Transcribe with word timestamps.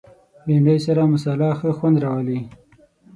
بېنډۍ 0.45 0.77
سره 0.85 1.01
مصالحه 1.13 1.51
ښه 1.59 1.71
خوند 1.77 1.97
راولي 2.03 2.39